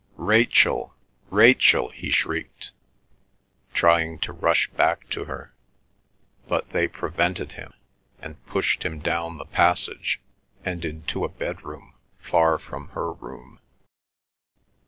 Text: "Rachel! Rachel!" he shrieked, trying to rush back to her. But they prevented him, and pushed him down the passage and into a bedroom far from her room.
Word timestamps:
"Rachel! 0.17 0.95
Rachel!" 1.29 1.89
he 1.89 2.09
shrieked, 2.09 2.71
trying 3.71 4.17
to 4.21 4.33
rush 4.33 4.67
back 4.71 5.07
to 5.11 5.25
her. 5.25 5.53
But 6.47 6.71
they 6.71 6.87
prevented 6.87 7.51
him, 7.51 7.75
and 8.19 8.43
pushed 8.47 8.81
him 8.81 8.97
down 8.97 9.37
the 9.37 9.45
passage 9.45 10.19
and 10.65 10.83
into 10.83 11.23
a 11.23 11.29
bedroom 11.29 11.93
far 12.17 12.57
from 12.57 12.87
her 12.97 13.13
room. 13.13 13.59